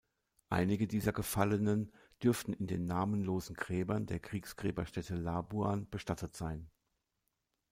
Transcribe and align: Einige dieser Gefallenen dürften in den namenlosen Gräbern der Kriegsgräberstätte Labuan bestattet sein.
Einige 0.49 0.87
dieser 0.87 1.13
Gefallenen 1.13 1.93
dürften 2.23 2.53
in 2.53 2.65
den 2.65 2.87
namenlosen 2.87 3.55
Gräbern 3.55 4.07
der 4.07 4.19
Kriegsgräberstätte 4.19 5.13
Labuan 5.13 5.87
bestattet 5.91 6.35
sein. 6.35 6.71